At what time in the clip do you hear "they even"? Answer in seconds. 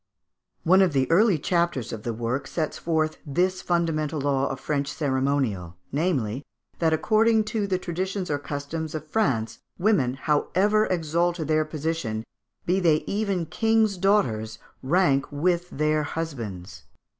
12.79-13.45